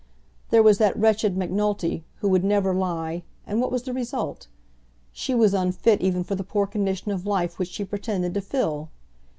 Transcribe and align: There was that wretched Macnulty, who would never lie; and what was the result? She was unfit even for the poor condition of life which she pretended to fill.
There 0.49 0.63
was 0.63 0.79
that 0.79 0.97
wretched 0.97 1.37
Macnulty, 1.37 2.03
who 2.21 2.29
would 2.29 2.43
never 2.43 2.73
lie; 2.73 3.21
and 3.45 3.61
what 3.61 3.71
was 3.71 3.83
the 3.83 3.93
result? 3.93 4.47
She 5.11 5.35
was 5.35 5.53
unfit 5.53 6.01
even 6.01 6.23
for 6.23 6.33
the 6.33 6.43
poor 6.43 6.65
condition 6.65 7.11
of 7.11 7.27
life 7.27 7.59
which 7.59 7.69
she 7.69 7.85
pretended 7.85 8.33
to 8.33 8.41
fill. 8.41 8.89